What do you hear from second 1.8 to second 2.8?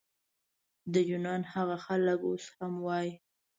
خلک اوس هم